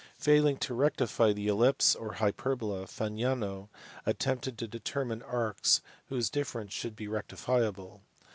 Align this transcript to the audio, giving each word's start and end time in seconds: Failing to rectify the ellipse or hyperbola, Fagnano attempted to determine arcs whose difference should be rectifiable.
Failing 0.17 0.57
to 0.57 0.73
rectify 0.73 1.31
the 1.31 1.47
ellipse 1.47 1.93
or 1.95 2.13
hyperbola, 2.13 2.87
Fagnano 2.87 3.69
attempted 4.03 4.57
to 4.57 4.67
determine 4.67 5.21
arcs 5.21 5.79
whose 6.07 6.31
difference 6.31 6.73
should 6.73 6.95
be 6.95 7.07
rectifiable. 7.07 8.01